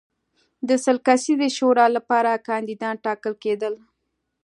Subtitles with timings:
[0.67, 3.73] د سل کسیزې شورا لپاره کاندیدان ټاکل کېدل.